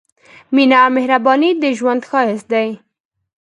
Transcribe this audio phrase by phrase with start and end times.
[0.55, 2.69] مينه او مهرباني د ژوند ښايست دی